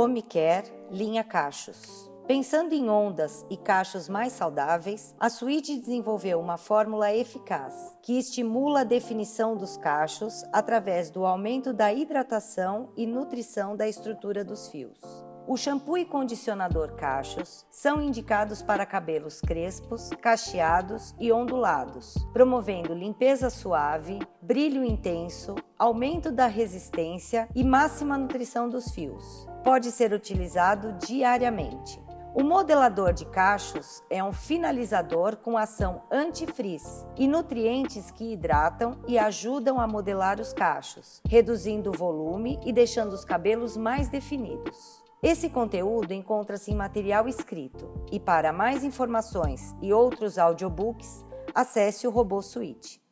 [0.00, 2.08] Home Care, linha Cachos.
[2.24, 8.82] Pensando em ondas e cachos mais saudáveis, a suíte desenvolveu uma fórmula eficaz que estimula
[8.82, 15.27] a definição dos cachos através do aumento da hidratação e nutrição da estrutura dos fios.
[15.48, 23.48] O shampoo e condicionador cachos são indicados para cabelos crespos, cacheados e ondulados, promovendo limpeza
[23.48, 29.48] suave, brilho intenso, aumento da resistência e máxima nutrição dos fios.
[29.64, 31.98] Pode ser utilizado diariamente.
[32.34, 39.18] O modelador de cachos é um finalizador com ação antifrizz e nutrientes que hidratam e
[39.18, 45.07] ajudam a modelar os cachos, reduzindo o volume e deixando os cabelos mais definidos.
[45.20, 52.10] Esse conteúdo encontra-se em material escrito e para mais informações e outros audiobooks, acesse o
[52.10, 53.02] Robô Suite.